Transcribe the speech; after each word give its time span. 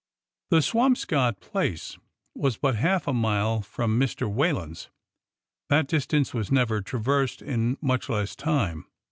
The 0.49 0.63
Swamscott 0.63 1.41
place 1.41 1.95
was 2.33 2.57
but 2.57 2.73
half 2.75 3.07
a 3.07 3.13
mile 3.13 3.61
from 3.61 3.99
Mr. 3.99 4.27
Whalen's. 4.27 4.89
That 5.69 5.85
distance 5.87 6.33
was 6.33 6.51
never 6.51 6.81
traversed 6.81 7.43
in 7.43 7.77
much 7.83 8.09
less 8.09 8.35
time. 8.35 8.87